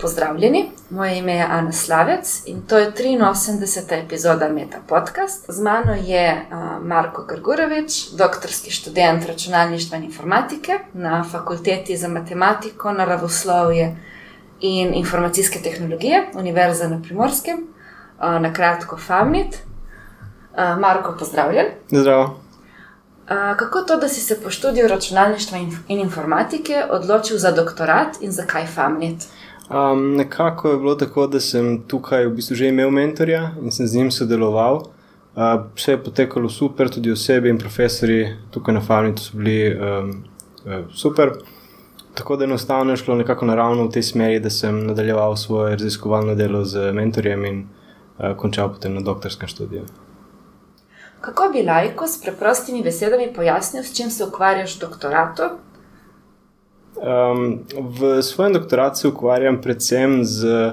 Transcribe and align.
Pozdravljeni, 0.00 0.70
moje 0.90 1.18
ime 1.18 1.32
je 1.32 1.46
Ana 1.50 1.72
Slavec 1.72 2.42
in 2.46 2.62
to 2.66 2.78
je 2.78 2.92
83. 2.92 4.04
epizoda 4.04 4.48
Meta 4.48 4.78
Podcast. 4.88 5.44
Z 5.48 5.62
mano 5.62 5.94
je 5.94 6.46
Marko 6.82 7.24
Grgurovič, 7.24 8.10
doktorski 8.12 8.70
študent 8.70 9.26
računalništva 9.26 9.96
in 9.96 10.04
informatike 10.04 10.78
na 10.92 11.24
fakulteti 11.32 11.96
za 11.96 12.08
matematiko, 12.08 12.92
naravoslovje 12.92 13.96
in 14.60 14.94
informacijske 14.94 15.58
tehnologije 15.58 16.30
Univerze 16.34 16.88
na 16.88 17.00
Primorskem, 17.02 17.66
na 18.18 18.52
kratko 18.52 18.96
FAMNIT. 18.96 19.58
Marko, 20.78 21.16
pozdravljen. 21.18 21.66
Zdravo. 21.90 22.40
Kako 23.56 23.80
to, 23.80 23.96
da 23.96 24.08
si 24.08 24.20
se 24.20 24.40
po 24.42 24.50
študiju 24.50 24.88
računalništva 24.88 25.58
in 25.88 26.00
informatike 26.00 26.84
odločil 26.90 27.38
za 27.38 27.50
doktorat 27.50 28.16
in 28.20 28.32
zakaj 28.32 28.66
FAMNIT? 28.66 29.22
Um, 29.70 30.16
nekako 30.16 30.70
je 30.70 30.76
bilo 30.76 30.94
tako, 30.94 31.26
da 31.26 31.40
sem 31.40 31.82
tukaj 31.88 32.26
v 32.26 32.34
bistvu 32.34 32.56
že 32.56 32.68
imel 32.68 32.90
mentorja 32.90 33.50
in 33.62 33.70
sem 33.72 33.86
z 33.86 33.96
njim 33.96 34.10
sodeloval. 34.10 34.82
Uh, 35.36 35.64
vse 35.74 35.92
je 35.92 36.02
potekalo 36.04 36.48
super, 36.48 36.90
tudi 36.90 37.12
osebi 37.12 37.48
in 37.48 37.58
profesori 37.58 38.36
tukaj 38.50 38.74
na 38.74 38.80
Farnitu 38.80 39.22
so 39.22 39.36
bili 39.36 39.72
um, 39.74 40.24
super. 40.94 41.32
Tako 42.14 42.36
da 42.36 42.44
enostavno 42.44 42.92
je 42.92 42.96
šlo 42.96 43.14
nekako 43.14 43.46
naravno 43.46 43.86
v 43.86 43.90
tej 43.90 44.02
smeri, 44.02 44.40
da 44.40 44.50
sem 44.50 44.86
nadaljeval 44.86 45.36
svoje 45.36 45.76
raziskovalno 45.76 46.34
delo 46.34 46.64
z 46.64 46.92
mentorjem 46.92 47.44
in 47.44 47.64
uh, 47.64 48.36
končal 48.36 48.72
potem 48.72 48.94
na 48.94 49.00
doktorskem 49.00 49.48
študiju. 49.48 49.86
Kako 51.20 51.48
bi 51.52 51.62
lajko 51.62 52.06
s 52.06 52.20
preprostimi 52.20 52.82
besedami 52.82 53.32
pojasnil, 53.34 53.84
s 53.84 53.96
čim 53.96 54.10
se 54.10 54.24
ukvarjaš 54.24 54.78
doktoratu? 54.78 55.42
Um, 56.96 57.64
v 57.72 58.22
svojem 58.22 58.52
doktoratu 58.52 58.96
se 58.96 59.08
ukvarjam 59.08 59.60
predvsem 59.62 60.24
z 60.24 60.72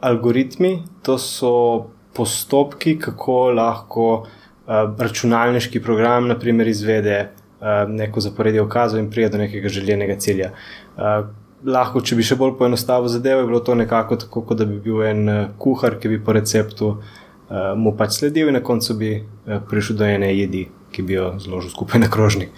algoritmi, 0.00 0.82
to 1.02 1.18
so 1.18 1.90
postopki, 2.14 2.98
kako 2.98 3.50
lahko 3.50 4.06
uh, 4.14 4.94
računalniški 4.98 5.82
program 5.82 6.28
naprimer, 6.28 6.68
izvede 6.68 7.18
uh, 7.60 7.90
neko 7.90 8.20
zaporedje 8.20 8.62
okazov 8.62 9.00
in 9.00 9.10
pride 9.10 9.28
do 9.28 9.38
nekega 9.38 9.68
željenega 9.68 10.16
cilja. 10.16 10.52
Uh, 10.96 11.26
lahko, 11.64 12.00
če 12.00 12.16
bi 12.16 12.24
še 12.24 12.38
bolj 12.40 12.54
poenostavil 12.58 13.10
zadevo, 13.10 13.42
je 13.42 13.50
bilo 13.50 13.60
to 13.60 13.74
nekako 13.74 14.16
tako, 14.16 14.46
kot 14.46 14.62
da 14.62 14.64
bi 14.64 14.78
bil 14.80 15.02
en 15.04 15.28
kuhar, 15.58 15.98
ki 16.00 16.14
bi 16.14 16.22
po 16.24 16.32
receptu 16.32 16.94
uh, 16.94 17.72
mu 17.76 17.92
pač 17.98 18.20
sledil 18.22 18.48
in 18.48 18.56
na 18.56 18.64
koncu 18.64 18.96
bi 18.96 19.14
uh, 19.18 19.58
prišel 19.68 19.98
do 19.98 20.08
ene 20.08 20.30
jedi, 20.32 20.68
ki 20.94 21.02
bi 21.02 21.18
jo 21.18 21.34
zložil 21.42 21.74
skupaj 21.74 22.00
na 22.00 22.08
krožnik. 22.10 22.54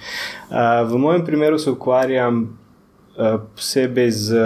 Uh, 0.50 0.84
v 0.86 1.00
mojem 1.00 1.24
primeru 1.26 1.58
se 1.58 1.72
ukvarjam 1.72 2.44
posebej 3.16 4.10
z 4.10 4.44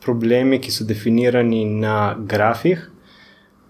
problemi, 0.00 0.58
ki 0.60 0.70
so 0.72 0.84
definirani 0.84 1.64
na 1.64 2.16
grafih. 2.18 2.90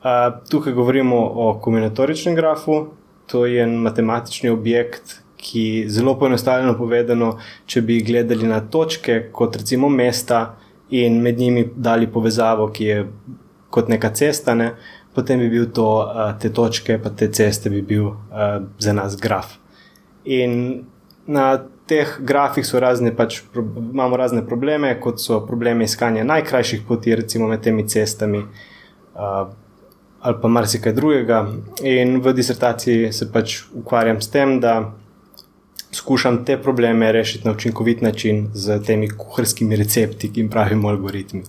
Eh, 0.04 0.30
tukaj 0.50 0.72
govorimo 0.72 1.16
o 1.16 1.60
kombinatoričnem 1.62 2.34
grafu, 2.34 2.86
to 3.26 3.46
je 3.46 3.62
en 3.62 3.74
matematični 3.76 4.48
objekt, 4.50 5.20
ki 5.36 5.84
zelo 5.88 6.18
poenostavljeno 6.18 6.76
povedano, 6.78 7.38
če 7.66 7.82
bi 7.82 8.00
gledali 8.02 8.48
na 8.48 8.60
točke, 8.60 9.28
kot 9.32 9.56
recimo 9.56 9.88
mesta, 9.88 10.56
in 10.90 11.20
med 11.22 11.38
njimi 11.38 11.68
dali 11.76 12.06
povezavo, 12.06 12.68
ki 12.72 12.84
je 12.84 13.04
kot 13.70 13.88
neka 13.88 14.10
cesta, 14.14 14.54
ne, 14.54 14.72
potem 15.14 15.38
bi 15.38 15.50
bil 15.50 15.68
to 15.74 15.88
eh, 16.02 16.32
te 16.40 16.52
točke, 16.52 16.98
pa 17.02 17.10
te 17.10 17.28
ceste 17.32 17.70
bi 17.70 17.82
bil 17.82 18.10
za 18.78 18.92
nas 18.92 19.16
graf. 19.20 19.56
In 20.24 20.84
na 21.26 21.58
teh 21.90 22.12
grafih 22.22 22.66
so 22.66 22.80
razne, 22.80 23.10
pač, 23.16 23.40
imamo 23.56 24.16
razne 24.16 24.44
probleme, 24.46 24.92
kot 25.02 25.18
so 25.22 25.40
probleme 25.46 25.88
iskanja 25.88 26.24
najkrajših 26.28 26.86
poti, 26.88 27.16
recimo 27.18 27.48
med 27.50 27.64
temi 27.66 27.86
cestami, 27.88 28.44
uh, 28.44 29.50
ali 30.20 30.40
pa 30.42 30.48
marsikaj 30.48 30.94
drugega. 30.94 31.42
In 31.82 32.20
v 32.22 32.34
disertaciji 32.36 33.12
se 33.16 33.30
pač 33.32 33.62
ukvarjam 33.82 34.20
s 34.22 34.30
tem, 34.30 34.58
da 34.62 34.76
skušam 35.92 36.44
te 36.44 36.58
probleme 36.62 37.12
rešiti 37.12 37.48
na 37.48 37.56
učinkovit 37.58 38.02
način 38.02 38.46
z 38.54 38.78
temi 38.86 39.10
kuharskimi 39.10 39.76
recepti, 39.76 40.30
ki 40.32 40.44
jim 40.44 40.50
pravimo 40.50 40.88
algoritmi. 40.88 41.42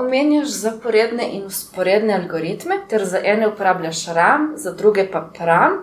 Omenjaš 0.00 0.48
zaporedne 0.48 1.26
in 1.36 1.44
usporedne 1.44 2.14
algoritme, 2.16 2.78
ter 2.88 3.04
za 3.04 3.20
ene 3.20 3.48
uporabljaš 3.48 4.06
RAM, 4.16 4.54
za 4.56 4.72
druge 4.72 5.04
pa 5.12 5.20
PRAM. 5.38 5.82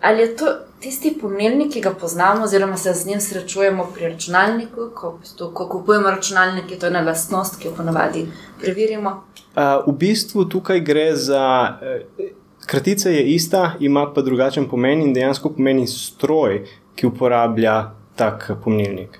Ali 0.00 0.22
je 0.22 0.36
to 0.36 0.54
tisti 0.82 1.14
pomnilnik, 1.20 1.72
ki 1.72 1.80
ga 1.80 1.94
poznamo, 2.00 2.44
oziroma 2.44 2.76
se 2.76 2.94
z 2.94 3.06
njim 3.06 3.20
srečujemo 3.20 3.86
pri 3.94 4.08
računalniku, 4.08 4.90
ko, 4.94 5.18
ko 5.54 5.68
kupujemo 5.68 6.10
računalnik, 6.10 6.64
to 6.80 6.86
je 6.86 6.90
ena 6.90 7.00
lastnost, 7.00 7.58
ki 7.60 7.68
jo 7.68 7.74
ponavadi 7.76 8.26
preverimo? 8.60 9.22
Uh, 9.56 9.86
v 9.86 9.96
bistvu 9.98 10.44
tukaj 10.44 10.80
gre 10.80 11.10
za. 11.16 11.78
Uh, 12.18 12.26
kratica 12.66 13.10
je 13.10 13.22
ista, 13.34 13.72
ima 13.80 14.06
pa 14.14 14.22
drugačen 14.22 14.68
pomen 14.68 15.02
in 15.02 15.14
dejansko 15.14 15.52
pomeni 15.56 15.86
stroj, 15.86 16.62
ki 16.96 17.06
uporablja 17.06 17.92
tak 18.16 18.50
pomnilnik. 18.64 19.18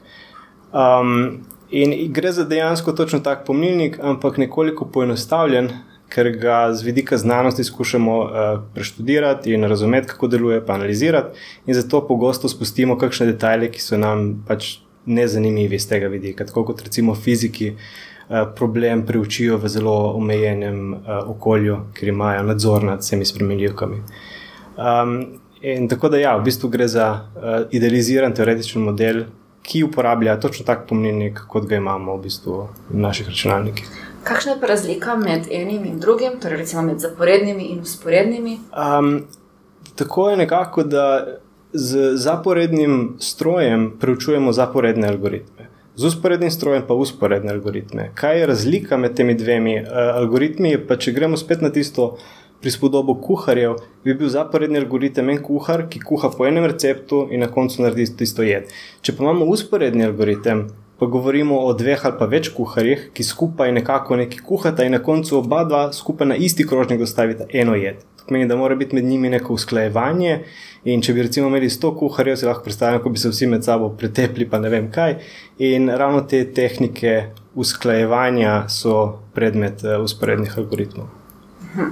Um, 0.73 1.43
in 1.71 1.95
gre 2.13 2.33
za 2.33 2.45
dejansko 2.45 2.93
točno 2.93 3.21
tak 3.21 3.47
pomnilnik, 3.47 3.99
ampak 4.03 4.39
nekoliko 4.39 4.85
poenostavljen, 4.85 5.71
ker 6.13 6.31
ga 6.37 6.75
z 6.75 6.85
vidika 6.85 7.17
znanosti 7.17 7.65
skušamo 7.65 8.19
uh, 8.19 8.31
preštudirati 8.75 9.53
in 9.53 9.65
razumeti, 9.65 10.09
kako 10.09 10.29
deluje, 10.29 10.61
pa 10.67 10.75
analizirati, 10.75 11.39
in 11.67 11.75
zato 11.75 12.07
pogosto 12.09 12.49
spustimo 12.49 12.99
kakšne 12.99 13.27
detajle, 13.33 13.71
ki 13.73 13.81
so 13.81 13.99
nam 13.99 14.43
pač 14.49 14.77
nezanimivi 15.07 15.79
z 15.79 15.89
tega 15.89 16.09
vidika. 16.13 16.47
Tako 16.47 16.65
kot 16.69 16.83
recimo 16.85 17.15
fiziki 17.15 17.73
uh, 17.73 18.43
problem 18.57 19.07
preučijo 19.07 19.57
v 19.59 19.69
zelo 19.69 19.97
omejenem 20.17 20.93
uh, 20.93 21.01
okolju, 21.33 21.79
ker 21.97 22.13
imajo 22.13 22.43
nadzor 22.43 22.85
nad 22.85 23.01
vsemi 23.01 23.25
spremenljivkami. 23.25 24.03
Um, 24.77 25.19
in 25.63 25.89
tako 25.89 26.09
da, 26.13 26.21
ja, 26.21 26.37
v 26.37 26.45
bistvu 26.45 26.69
gre 26.69 26.89
za 26.89 27.09
uh, 27.13 27.65
idealiziran 27.71 28.35
teoretičen 28.35 28.85
model, 28.85 29.25
ki 29.63 29.85
uporablja 29.87 30.41
točno 30.43 30.67
tak 30.67 30.89
pomnilnik, 30.89 31.45
kot 31.49 31.69
ga 31.71 31.79
imamo 31.79 32.17
v 32.17 32.27
bistvu 32.27 32.65
v 32.91 32.99
naših 32.99 33.29
računalnikih. 33.31 34.12
Kakšna 34.25 34.53
je 34.53 34.61
pa 34.61 34.67
razlika 34.67 35.17
med 35.17 35.47
enim 35.51 35.85
in 35.85 35.99
drugim, 35.99 36.39
torej 36.41 36.59
recimo 36.59 36.83
med 36.83 36.99
zaporednimi 36.99 37.65
in 37.65 37.81
usporednimi? 37.81 38.59
Um, 38.99 39.25
tako 39.95 40.31
je 40.31 40.37
nekako, 40.37 40.83
da 40.83 41.27
z 41.73 42.17
zaporednim 42.17 43.17
strojem 43.21 43.93
preučujemo 44.01 44.53
zaporedne 44.53 45.09
algoritme, 45.09 45.69
z 45.97 46.07
usporednim 46.07 46.51
strojem 46.51 46.85
pa 46.89 46.95
usporedne 46.95 47.53
algoritme. 47.53 48.11
Kaj 48.15 48.39
je 48.39 48.47
razlika 48.47 48.97
med 48.97 49.17
temi 49.17 49.35
dvemi 49.35 49.81
uh, 49.81 49.89
algoritmi? 50.15 50.77
Pa 50.89 50.97
če 50.97 51.13
gremo 51.13 51.37
spet 51.37 51.61
na 51.61 51.73
tisto 51.73 52.17
prispodobo 52.63 53.15
kuharjev, 53.15 53.75
bi 54.05 54.15
bil 54.15 54.29
zaporedni 54.31 54.79
algoritem 54.79 55.31
en 55.35 55.43
kuhar, 55.43 55.89
ki 55.91 56.01
kuha 56.01 56.31
po 56.37 56.47
enem 56.47 56.69
receptu 56.71 57.25
in 57.31 57.43
na 57.43 57.51
koncu 57.51 57.83
naredi 57.83 58.07
tisto 58.23 58.47
jed. 58.47 58.71
Če 59.03 59.17
pa 59.17 59.25
imamo 59.27 59.49
usporedni 59.51 60.07
algoritem, 60.07 60.69
pa 61.03 61.07
govorimo 61.07 61.57
o 61.59 61.73
dveh 61.75 62.05
ali 62.07 62.15
pa 62.19 62.29
več 62.31 62.53
kuharjih, 62.55 63.09
ki 63.11 63.25
skupaj 63.27 63.73
nekako 63.75 64.21
nekaj 64.21 64.45
kuhata 64.47 64.85
in 64.87 64.95
na 64.95 65.01
koncu 65.03 65.41
oba 65.41 65.65
dva 65.67 65.81
skupaj 65.91 66.29
na 66.31 66.37
isti 66.39 66.63
krožnik 66.63 67.01
dostavita 67.03 67.49
eno 67.51 67.75
jed. 67.75 67.97
To 68.21 68.29
pomeni, 68.29 68.47
da 68.47 68.55
mora 68.57 68.77
biti 68.79 68.95
med 68.95 69.09
njimi 69.11 69.33
neko 69.33 69.57
usklajevanje. 69.59 70.37
In 70.95 71.03
če 71.03 71.17
bi 71.17 71.25
recimo 71.27 71.49
imeli 71.51 71.73
100 71.75 71.91
kuharjev, 71.99 72.39
si 72.39 72.47
lahko 72.47 72.63
predstavljamo, 72.69 73.03
kako 73.03 73.17
bi 73.17 73.19
se 73.19 73.33
vsi 73.33 73.51
med 73.51 73.67
sabo 73.67 73.89
pretepli, 73.99 74.47
pa 74.47 74.63
ne 74.63 74.71
vem 74.71 74.87
kaj. 74.95 75.17
In 75.59 75.91
ravno 75.91 76.23
te 76.23 76.45
tehnike 76.55 77.17
usklajevanja 77.59 78.69
so 78.71 78.95
predmet 79.35 79.83
uh, 79.83 79.99
usporednih 80.07 80.55
algoritmov. 80.63 81.11
Hm. 81.75 81.91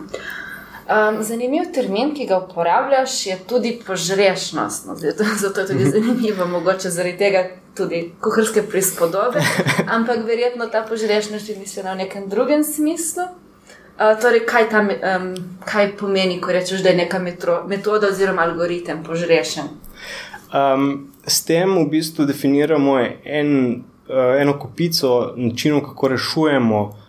Um, 0.91 1.23
zanimiv 1.23 1.69
termin, 1.75 2.15
ki 2.15 2.25
ga 2.27 2.39
uporabljaš, 2.39 3.27
je 3.27 3.37
tudi 3.49 3.78
požrešnost. 3.87 4.87
No, 4.87 4.97
zato, 4.97 5.25
zato 5.45 5.61
je 5.61 5.67
tudi 5.67 5.91
zanimivo, 5.91 6.47
mogoče 6.47 6.91
zaradi 6.91 7.19
tega 7.19 7.45
tudi 7.77 8.12
kuharske 8.21 8.62
prispodobe. 8.62 9.38
Ampak 9.97 10.25
verjetno 10.26 10.67
ta 10.67 10.82
požrešnost 10.88 11.49
je 11.49 11.56
mišljena 11.59 11.93
v 11.93 11.97
nekem 11.97 12.29
drugem 12.29 12.64
smislu. 12.64 13.23
Uh, 13.23 14.20
torej, 14.23 14.41
kaj, 14.47 14.69
ta, 14.70 14.81
um, 14.81 15.35
kaj 15.64 15.97
pomeni, 15.97 16.41
ko 16.41 16.53
rečeš, 16.53 16.82
da 16.82 16.88
je 16.88 16.97
neka 16.97 17.19
metro, 17.19 17.64
metoda 17.69 18.09
oziroma 18.09 18.43
algoritem 18.43 19.05
požrešen? 19.05 19.69
Um, 20.55 21.12
s 21.26 21.44
tem 21.44 21.76
v 21.79 21.87
bistvu 21.91 22.26
definiramo 22.26 22.99
en, 23.25 23.85
uh, 24.09 24.41
eno 24.41 24.59
kupico 24.59 25.35
načinov, 25.37 25.85
kako 25.87 26.09
rešujemo. 26.09 27.00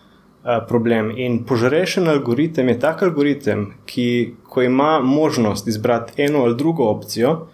Eh, 0.43 0.59
problem. 0.67 1.11
In 1.17 1.43
požrešen 1.45 2.07
algoritem 2.07 2.69
je 2.69 2.79
tak 2.79 3.03
algoritem, 3.03 3.67
ki, 3.85 4.33
ko 4.49 4.61
ima 4.61 4.99
možnost 4.99 5.67
izbrati 5.67 6.13
eno 6.17 6.39
ali 6.43 6.55
drugo 6.57 6.83
opcijo, 6.83 7.47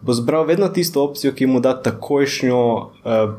bo 0.00 0.12
zbral 0.12 0.44
vedno 0.46 0.68
tisto 0.68 1.02
opcijo, 1.02 1.32
ki 1.32 1.46
mu 1.46 1.60
da 1.60 1.72
takojšnjo 1.82 2.60
uh, 2.74 2.86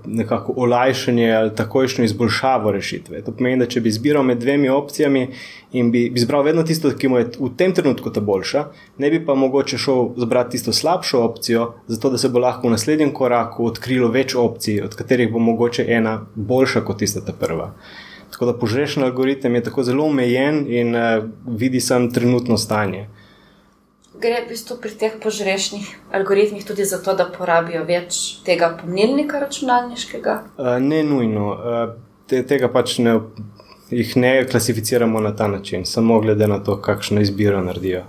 nekako 0.06 0.54
olajšanje 0.58 1.32
ali 1.32 1.56
takojšnjo 1.56 2.04
izboljšavo 2.04 2.72
rešitve. 2.72 3.22
To 3.24 3.32
pomeni, 3.32 3.62
da 3.64 3.70
če 3.72 3.80
bi 3.82 3.90
izbiral 3.90 4.24
med 4.24 4.44
dvemi 4.44 4.70
opcijami 4.70 5.30
in 5.72 5.92
bi, 5.92 6.12
izbral 6.16 6.44
vedno 6.44 6.64
tisto, 6.64 6.92
ki 6.92 7.08
mu 7.08 7.22
je 7.22 7.30
v 7.40 7.54
tem 7.58 7.72
trenutku 7.74 8.12
ta 8.12 8.20
boljša, 8.20 8.66
ne 8.98 9.10
bi 9.10 9.24
pa 9.26 9.36
mogoče 9.36 9.78
šel 9.78 10.10
zbrati 10.18 10.58
tisto 10.58 10.76
slabšo 10.76 11.24
opcijo, 11.24 11.72
zato 11.88 12.10
da 12.10 12.18
se 12.18 12.30
bo 12.30 12.44
lahko 12.44 12.68
v 12.68 12.76
naslednjem 12.76 13.16
koraku 13.16 13.72
odkrilo 13.72 14.12
več 14.12 14.36
opcij, 14.36 14.82
od 14.84 15.00
katerih 15.00 15.32
bo 15.32 15.40
mogoče 15.40 15.88
ena 15.88 16.20
boljša 16.36 16.84
kot 16.84 17.00
tista 17.00 17.24
ta 17.24 17.32
prva. 17.32 17.72
Tako 18.32 18.46
da 18.46 18.54
požrešen 18.54 19.04
algoritem 19.04 19.56
je 19.56 19.64
tako 19.64 19.84
zelo 19.84 20.06
omejen 20.06 20.66
in 20.68 20.96
uh, 20.96 21.24
vidi 21.48 21.80
samo 21.80 22.08
trenutno 22.08 22.58
stanje. 22.58 23.08
Gre 24.20 24.42
v 24.46 24.50
bistvu 24.50 24.78
pri 24.82 24.92
teh 25.00 25.14
požrešnih 25.24 25.88
algoritmih 26.12 26.66
tudi 26.66 26.86
za 26.86 27.00
to, 27.04 27.14
da 27.16 27.30
porabijo 27.38 27.86
več 27.88 28.42
tega 28.46 28.74
pomnilnika 28.82 29.40
računalniškega? 29.40 30.36
Uh, 30.58 30.76
ne 30.84 31.04
nujno. 31.04 31.48
Uh, 31.50 31.96
te, 32.28 32.44
tega 32.46 32.70
pač 32.72 32.98
ne, 33.00 33.16
jih 33.90 34.16
ne 34.18 34.34
klasificiramo 34.46 35.22
na 35.24 35.36
ta 35.36 35.48
način, 35.48 35.86
samo 35.86 36.20
glede 36.20 36.48
na 36.48 36.60
to, 36.64 36.78
kakšno 36.82 37.22
izbiro 37.22 37.64
naredijo. 37.64 38.04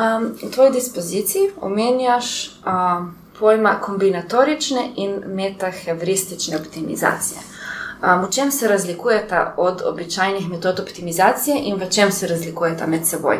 Um, 0.00 0.30
v 0.42 0.50
tvoji 0.54 0.70
dispoziciji 0.72 1.50
omenjaš 1.60 2.50
um, 2.62 3.10
pojma 3.38 3.74
kombinatorične 3.80 4.84
in 4.96 5.16
metaheuristične 5.26 6.56
optimizacije. 6.56 7.40
Um, 8.00 8.24
v 8.24 8.30
čem 8.30 8.50
se 8.50 8.68
razlikujeta 8.68 9.54
od 9.56 9.82
običajnih 9.86 10.48
metod 10.48 10.80
optimizacije 10.80 11.56
in 11.64 11.76
v 11.76 11.90
čem 11.90 12.12
se 12.12 12.26
razlikujeta 12.26 12.86
med 12.86 13.06
seboj? 13.06 13.38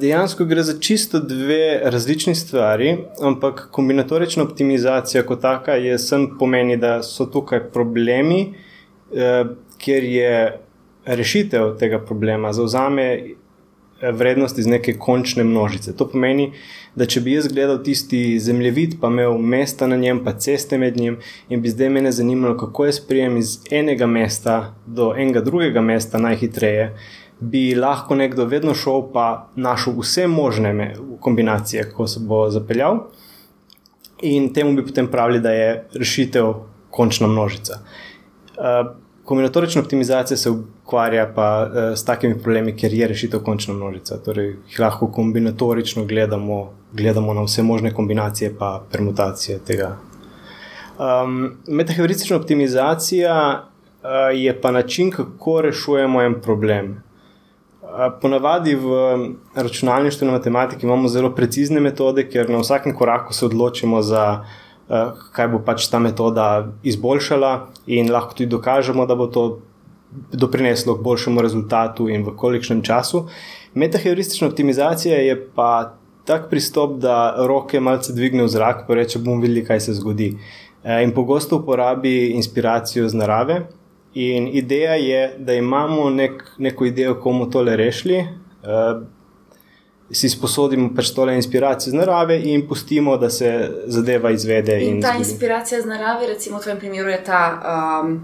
Dejansko 0.00 0.44
gre 0.44 0.62
za 0.62 0.78
čisto 0.80 1.18
dve 1.18 1.80
različni 1.84 2.34
stvari, 2.34 2.98
ampak 3.22 3.68
kombinatorična 3.70 4.42
optimizacija 4.42 5.22
kot 5.26 5.40
taka 5.40 5.72
je 5.72 5.98
sem 5.98 6.28
pomeni, 6.38 6.76
da 6.76 7.02
so 7.02 7.26
tukaj 7.26 7.70
problemi, 7.72 8.54
eh, 9.14 9.44
kjer 9.78 10.04
je 10.04 10.60
rešitev 11.04 11.76
tega 11.78 11.98
problema 11.98 12.52
zauzame 12.52 13.34
vrednost 14.12 14.58
iz 14.58 14.66
neke 14.66 14.96
končne 14.98 15.44
množice. 15.44 15.96
To 15.96 16.08
pomeni, 16.08 16.52
da 16.94 17.06
če 17.06 17.20
bi 17.20 17.34
jaz 17.34 17.48
gledal 17.48 17.82
tisti 17.82 18.38
zemljevid, 18.38 18.98
pa 19.00 19.08
imel 19.12 19.38
mesta 19.38 19.86
na 19.86 19.96
njem, 19.96 20.24
pa 20.24 20.36
ceste 20.38 20.78
med 20.78 20.96
njim, 20.96 21.18
in 21.48 21.62
bi 21.62 21.72
zdaj 21.72 21.90
mene 21.90 22.12
zanimalo, 22.12 22.56
kako 22.58 22.86
jaz 22.86 23.00
prijem 23.00 23.36
iz 23.36 23.58
enega 23.70 24.06
mesta 24.06 24.74
do 24.86 25.12
enega 25.16 25.40
drugega 25.40 25.80
mesta 25.80 26.18
najhitreje 26.18 26.92
bi 27.40 27.74
lahko 27.74 28.14
nekdo 28.14 28.44
vedno 28.44 28.74
šel 28.74 29.02
pa 29.12 29.48
našel 29.56 29.98
vse 29.98 30.26
možne 30.26 30.94
kombinacije, 31.20 31.82
kako 31.90 32.06
se 32.06 32.20
bo 32.20 32.50
zapeljal, 32.50 32.98
in 34.22 34.52
temu 34.54 34.72
bi 34.76 34.86
potem 34.86 35.06
pravili, 35.10 35.40
da 35.40 35.50
je 35.52 35.88
rešitev 35.94 36.52
končna 36.90 37.26
množica. 37.26 37.78
Uh, 38.54 38.94
kombinatorična 39.24 39.82
optimizacija 39.82 40.36
se 40.36 40.50
ukvarja 40.50 41.32
pa 41.34 41.66
uh, 41.66 41.98
s 41.98 42.04
takimi 42.04 42.38
problemi, 42.38 42.76
ker 42.76 42.92
je 42.92 43.08
rešitev 43.08 43.40
končna 43.40 43.74
množica. 43.74 44.18
Torej, 44.24 44.56
jih 44.68 44.80
lahko 44.80 45.08
kombinatorično 45.12 46.04
gledamo, 46.04 46.72
gledamo 46.92 47.34
na 47.34 47.42
vse 47.42 47.62
možne 47.62 47.94
kombinacije, 47.94 48.54
pa 48.58 48.82
permutacije 48.92 49.58
tega. 49.58 49.96
Um, 50.98 51.56
Metaheuristična 51.66 52.36
optimizacija 52.36 53.62
uh, 53.62 54.10
je 54.34 54.60
pa 54.60 54.70
način, 54.70 55.10
kako 55.10 55.60
rešujemo 55.60 56.22
en 56.22 56.40
problem. 56.40 57.02
Ponavadi 58.20 58.74
v 58.74 58.88
računalništvu 59.54 60.26
in 60.26 60.32
matematiki 60.32 60.86
imamo 60.86 61.08
zelo 61.08 61.30
precizne 61.34 61.80
metode, 61.80 62.24
ker 62.28 62.50
na 62.50 62.58
vsakem 62.58 62.94
koraku 62.94 63.32
se 63.32 63.46
odločimo, 63.46 64.02
za, 64.02 64.44
kaj 65.32 65.48
bo 65.48 65.60
pač 65.64 65.88
ta 65.88 65.98
metoda 65.98 66.72
izboljšala, 66.82 67.52
in 67.86 68.12
lahko 68.12 68.34
tudi 68.34 68.50
dokažemo, 68.52 69.06
da 69.06 69.14
bo 69.14 69.26
to 69.26 69.44
doprineslo 70.32 70.94
k 70.94 71.02
boljšemu 71.02 71.42
rezultatu 71.42 72.08
in 72.08 72.24
v 72.24 72.36
kolikšnem 72.36 72.82
času. 72.82 73.26
Metaheuristična 73.74 74.48
optimizacija 74.48 75.18
je 75.18 75.38
pa 75.54 75.94
tak 76.24 76.50
pristop, 76.50 76.98
da 77.00 77.34
roke 77.46 77.80
malce 77.80 78.12
dvigne 78.12 78.44
v 78.44 78.48
zrak 78.48 78.84
in 78.88 78.94
reče: 78.94 79.18
bomo 79.18 79.40
videli, 79.40 79.64
kaj 79.64 79.80
se 79.80 79.94
zgodi. 79.94 80.36
In 80.84 81.12
pogosto 81.14 81.56
uporabi 81.56 82.30
inspiracijo 82.36 83.08
z 83.08 83.14
narave. 83.14 83.66
In 84.14 84.48
ideja 84.52 84.94
je, 84.94 85.34
da 85.38 85.54
imamo 85.54 86.10
nek, 86.10 86.44
neko 86.58 86.84
idejo, 86.84 87.14
kako 87.14 87.30
bomo 87.30 87.46
tole 87.46 87.76
rešili, 87.76 88.18
uh, 88.20 89.02
si 90.14 90.28
sposodimo 90.28 90.90
pač 90.96 91.10
tole 91.14 91.34
inspiracijo 91.36 91.90
iz 91.90 91.94
narave 91.94 92.38
in 92.42 92.68
pustimo, 92.68 93.16
da 93.16 93.30
se 93.30 93.70
zadeva 93.86 94.30
izvede. 94.30 94.78
In, 94.80 94.96
in 94.96 95.02
ta 95.02 95.14
zgodi. 95.14 95.28
inspiracija 95.28 95.78
iz 95.78 95.86
narave, 95.86 96.26
recimo 96.26 96.58
v 96.58 96.62
tvojem 96.62 96.78
primeru, 96.78 97.10
je 97.10 97.24
ta 97.24 97.42
um, 98.02 98.16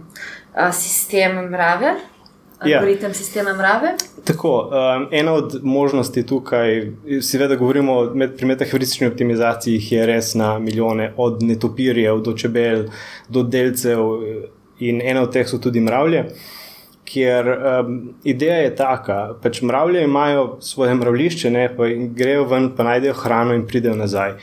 sistem 0.73 1.45
mrave. 1.51 1.95
Ja. 2.65 2.77
Algoritem 2.77 3.11
ja. 3.11 3.15
sistema 3.15 3.55
mrave. 3.57 3.95
Tako, 4.25 4.69
um, 4.69 5.09
ena 5.11 5.33
od 5.33 5.61
možnosti 5.63 6.27
tukaj, 6.27 6.93
seveda, 7.23 7.57
govorimo 7.57 8.03
med, 8.15 8.37
pri 8.37 8.47
metaheuristični 8.47 9.07
optimizaciji, 9.07 9.81
je 9.91 10.07
res 10.07 10.35
na 10.35 10.59
milijone, 10.59 11.15
od 11.17 11.43
netopirjev 11.43 12.21
do 12.21 12.37
čebel, 12.37 12.85
do 13.29 13.43
delcev 13.43 14.05
in 14.79 15.01
ena 15.01 15.23
od 15.23 15.33
teh 15.33 15.49
so 15.49 15.59
tudi 15.59 15.81
mravlje. 15.81 16.27
Ker 17.11 17.49
um, 17.51 17.95
ideja 18.25 18.61
je 18.63 18.75
taka, 18.79 19.15
da 19.33 19.39
pač 19.43 19.63
mravlje 19.67 20.05
imajo 20.07 20.45
svoje 20.63 20.95
mravlišče, 20.95 21.51
ne, 21.51 21.65
pa 21.77 21.89
grejo 22.15 22.45
ven, 22.47 22.71
pa 22.77 22.87
najdejo 22.87 23.17
hrano 23.19 23.57
in 23.59 23.65
pridejo 23.67 23.97
nazaj. 23.99 24.37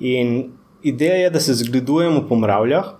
In 0.00 0.38
ideja 0.82 1.26
je, 1.26 1.30
da 1.30 1.40
se 1.40 1.54
zgledujemo 1.54 2.22
po 2.28 2.38
mravljah, 2.40 2.94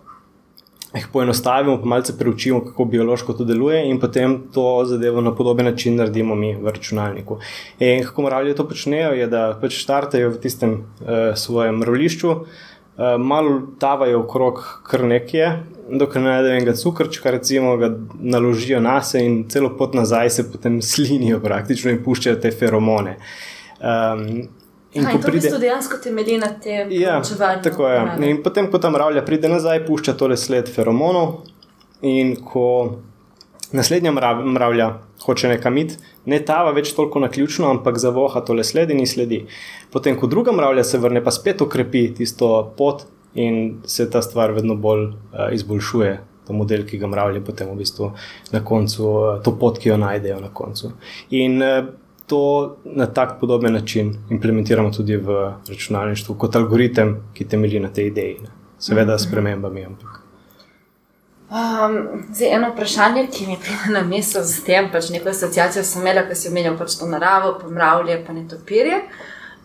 jih 0.96 1.08
poenostavimo, 1.12 1.78
pa 1.80 1.86
malce 1.86 2.18
preučimo, 2.18 2.60
kako 2.64 2.84
biološko 2.84 3.32
to 3.32 3.44
deluje, 3.44 3.82
in 3.90 4.00
potem 4.00 4.38
to 4.52 4.84
zadevo 4.84 5.20
na 5.20 5.34
podoben 5.34 5.66
način 5.66 5.96
naredimo 5.96 6.34
mi 6.34 6.54
v 6.54 6.68
računalniku. 6.68 7.38
In 7.78 8.04
kako 8.04 8.22
mravlje 8.22 8.54
to 8.54 8.68
počnejo, 8.68 9.12
je, 9.12 9.26
da 9.26 9.58
pač 9.60 9.82
startajo 9.82 10.30
v 10.30 10.40
tistem 10.40 10.72
uh, 10.72 11.32
svojem 11.34 11.80
mravlišču, 11.82 12.30
uh, 12.30 13.16
malo 13.18 13.60
tavajo 13.80 14.20
okrog 14.24 14.62
kar 14.88 15.04
nekje, 15.04 15.50
dokler 15.90 16.22
ne 16.22 16.30
najdejo 16.30 16.56
enega 16.56 16.74
cukrčka, 16.76 17.30
recimo, 17.30 17.76
ga 17.80 17.90
naložijo 18.20 18.80
na 18.80 18.98
sebe 19.02 19.24
in 19.24 19.40
celo 19.50 19.72
pot 19.78 19.94
nazaj 19.94 20.30
se 20.30 20.50
potem 20.52 20.80
slinijo 20.90 21.40
praktično 21.40 21.90
in 21.94 22.02
puščajo 22.04 22.40
te 22.42 22.50
feromone. 22.50 23.18
Um, 23.80 24.46
In 24.96 25.04
Aj, 25.04 25.12
ko 25.12 25.18
pride, 25.26 25.50
to 25.52 25.58
dejansko 25.60 25.98
temelji 26.00 26.38
na 26.40 26.48
tem, 26.62 26.88
ja, 26.94 27.18
tako 27.62 27.88
je. 27.88 27.98
In 28.30 28.38
potem, 28.40 28.70
ko 28.72 28.78
ta 28.80 28.88
mravlja 28.88 29.20
pride 29.26 29.50
nazaj, 29.52 29.82
pušča 29.84 30.14
tole 30.16 30.38
sled 30.40 30.70
feromonov. 30.72 31.42
In 32.06 32.32
ko 32.40 32.64
naslednja 33.76 34.12
mravlja 34.12 34.86
hoče 35.24 35.48
nekam 35.48 35.76
iti, 35.80 35.98
ne 36.24 36.38
tava 36.44 36.72
več 36.76 36.92
toliko 36.96 37.20
na 37.20 37.28
ključno, 37.32 37.68
ampak 37.74 37.98
zavoha 38.00 38.40
tole 38.46 38.64
sled 38.64 38.92
in 38.94 39.02
sledi. 39.06 39.42
Potem, 39.92 40.16
ko 40.16 40.30
druga 40.32 40.54
mravlja 40.56 40.84
se 40.84 41.00
vrne, 41.02 41.22
pa 41.24 41.34
spet 41.34 41.60
ukrepi 41.60 42.06
tisto 42.16 42.50
pot, 42.78 43.04
in 43.36 43.82
se 43.84 44.10
ta 44.10 44.22
stvar 44.22 44.52
vedno 44.56 44.74
bolj 44.74 45.04
uh, 45.04 45.52
izboljšuje. 45.52 46.16
To 46.46 46.54
model, 46.54 46.84
ki 46.86 46.98
ga 46.98 47.08
mravlje 47.10 47.40
potem 47.44 47.70
v 47.72 47.80
bistvu 47.80 48.12
na 48.52 48.60
koncu, 48.64 49.06
uh, 49.06 49.38
to 49.42 49.56
pot, 49.58 49.78
ki 49.82 49.88
jo 49.88 49.96
najdejo 49.98 50.40
na 50.40 50.50
koncu. 50.54 50.92
In 51.30 51.62
uh, 51.62 51.88
to 52.26 52.76
na 52.84 53.06
tak 53.06 53.40
podoben 53.40 53.72
način 53.72 54.14
implementiramo 54.30 54.90
tudi 54.90 55.16
v 55.16 55.52
računalništvu, 55.68 56.34
kot 56.34 56.56
algoritem, 56.56 57.16
ki 57.34 57.48
temelji 57.48 57.80
na 57.80 57.88
tej 57.88 58.06
ideji. 58.06 58.38
Ne. 58.42 58.54
Seveda, 58.78 59.18
s 59.18 59.30
premembami. 59.30 59.84
Ampak. 59.84 60.22
Um, 61.46 62.24
zdaj, 62.32 62.54
eno 62.54 62.72
vprašanje, 62.72 63.28
ki 63.32 63.46
mi 63.46 63.56
pride 63.62 63.92
na 63.94 64.02
misel 64.02 64.42
z 64.42 64.64
tem, 64.66 64.90
pač 64.92 65.12
neko 65.14 65.30
asociacijo 65.30 65.84
sem 65.86 66.02
imela, 66.02 66.24
ko 66.26 66.34
si 66.34 66.48
omenjal 66.50 66.74
pač 66.78 66.96
to 66.98 67.06
naravo, 67.06 67.52
pa 67.60 67.70
mravlje, 67.70 68.16
pa 68.26 68.34
ne 68.34 68.42
topirje. 68.50 68.98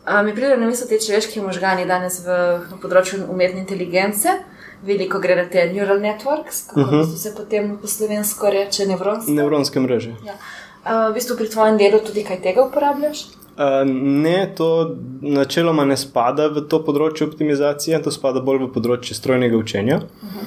Uh, 0.07 0.25
mi 0.25 0.35
pride 0.35 0.57
na 0.57 0.65
misel 0.65 0.87
te 0.89 0.97
človeške 0.99 1.41
možgani 1.41 1.85
danes 1.85 2.23
v, 2.25 2.37
na 2.71 2.77
področju 2.81 3.19
umetne 3.29 3.61
inteligence. 3.61 4.33
Veliko 4.81 5.19
gre 5.21 5.35
za 5.37 5.43
te 5.53 5.67
neural 5.69 6.01
networks, 6.01 6.63
kako 6.69 6.81
uh 6.81 6.87
mhm. 6.87 7.01
-huh. 7.01 7.17
se 7.17 7.35
potem 7.37 7.77
po 7.77 7.87
slovensko 7.87 8.49
reče 8.49 8.85
nevronske. 8.85 9.31
Nevronske 9.31 9.79
mreže. 9.79 10.15
Ja. 10.25 10.33
Uh, 10.33 11.11
v 11.11 11.13
bistvu 11.13 11.37
pri 11.37 11.49
tvojem 11.49 11.77
delu 11.77 11.99
tudi 11.99 12.23
kaj 12.23 12.41
tega 12.41 12.63
uporabljaš? 12.63 13.21
Uh, 13.51 13.85
ne, 14.23 14.53
to 14.57 14.97
načeloma 15.21 15.85
ne 15.85 15.97
spada 15.97 16.47
v 16.47 16.65
to 16.67 16.79
področje 16.83 17.27
optimizacije, 17.27 18.01
to 18.01 18.11
spada 18.11 18.41
bolj 18.41 18.63
v 18.65 18.71
področje 18.73 19.13
strojnega 19.13 19.57
učenja. 19.57 19.95
Uh 19.97 20.29
-huh. 20.29 20.45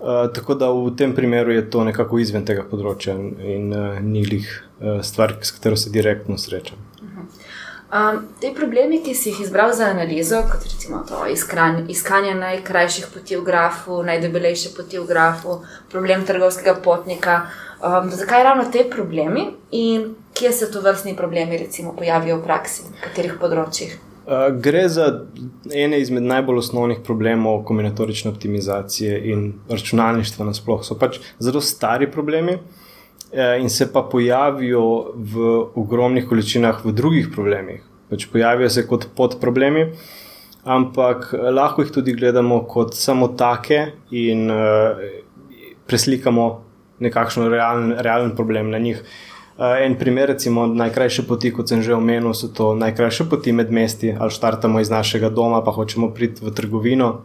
uh, 0.00 0.32
tako 0.32 0.54
da 0.54 0.70
v 0.70 0.96
tem 0.96 1.14
primeru 1.14 1.52
je 1.52 1.70
to 1.70 1.84
nekako 1.84 2.18
izven 2.18 2.44
tega 2.44 2.62
področja 2.62 3.14
in 3.42 3.72
uh, 3.72 4.00
ni 4.00 4.22
jih 4.22 4.64
uh, 4.80 5.02
stvar, 5.02 5.34
s 5.40 5.50
katero 5.50 5.76
se 5.76 5.90
direktno 5.90 6.38
srečam. 6.38 6.78
Um, 7.92 8.22
te 8.40 8.50
problemi, 8.56 8.98
ki 9.04 9.12
si 9.14 9.28
jih 9.30 9.42
izbral 9.44 9.72
za 9.76 9.84
analizo, 9.92 10.40
kot 10.50 10.64
recimo 10.64 11.02
to 11.08 11.26
iskanje, 11.30 11.84
iskanje 11.92 12.32
najkrajših 12.34 13.10
poti 13.14 13.36
v 13.36 13.44
grafu, 13.44 14.00
najdebelejše 14.02 14.72
poti 14.76 14.98
v 14.98 15.04
grafu, 15.06 15.60
problem 15.92 16.24
trgovskega 16.26 16.74
potnika, 16.84 17.42
um, 17.84 18.10
zakaj 18.10 18.42
ravno 18.44 18.64
te 18.72 18.86
problemi 18.90 19.46
in 19.70 20.14
kje 20.34 20.52
se 20.52 20.70
to 20.72 20.80
vrstni 20.80 21.14
problemi 21.16 21.58
recimo 21.58 21.92
pojavijo 21.96 22.40
v 22.40 22.44
praksi, 22.48 22.88
na 22.90 23.04
katerih 23.04 23.36
področjih? 23.40 23.94
Uh, 24.24 24.48
gre 24.56 24.88
za 24.88 25.10
ene 25.68 26.00
izmed 26.00 26.24
najbolj 26.24 26.62
osnovnih 26.64 27.02
problemov 27.04 27.62
kombinatorične 27.68 28.32
optimizacije 28.32 29.20
in 29.30 29.52
računalništva 29.68 30.46
nasplošno. 30.48 30.88
So 30.88 30.98
pač 30.98 31.20
zelo 31.38 31.60
stari 31.60 32.08
problemi. 32.10 32.56
Eh, 33.32 33.60
in 33.60 33.70
se 33.70 33.92
pa 33.92 34.02
pojavijo 34.02 35.12
v 35.14 35.66
ogromnih 35.74 36.26
količinah 36.28 36.84
v 36.84 36.92
drugih 36.92 37.28
problemih. 37.34 37.82
Pač 38.10 38.28
pojavijo 38.30 38.70
se 38.70 38.86
kot 38.86 39.08
podproblemi, 39.16 39.88
ampak 40.64 41.32
eh, 41.34 41.50
lahko 41.50 41.82
jih 41.82 41.90
tudi 41.90 42.14
gledamo 42.14 42.60
kot 42.68 42.94
samo 42.94 43.28
take 43.34 43.80
in 44.10 44.50
uh, 44.50 45.00
preslikamo 45.86 46.62
nekakšen 47.00 47.50
realen, 47.50 47.94
realen 47.98 48.36
problem 48.36 48.70
na 48.70 48.78
njih. 48.78 49.02
Uh, 49.58 49.82
en 49.82 49.98
primer, 49.98 50.28
recimo, 50.28 50.66
najkrajše 50.66 51.26
poti, 51.26 51.50
kot 51.50 51.68
sem 51.68 51.82
že 51.82 51.94
omenil, 51.94 52.34
so 52.34 52.48
to 52.48 52.74
najkrajše 52.78 53.26
poti 53.30 53.52
med 53.52 53.72
mesti, 53.72 54.14
ali 54.14 54.30
štartamo 54.30 54.80
iz 54.80 54.90
našega 54.90 55.30
doma, 55.30 55.62
pa 55.64 55.74
hočemo 55.74 56.14
priti 56.14 56.44
v 56.44 56.54
trgovino, 56.54 57.24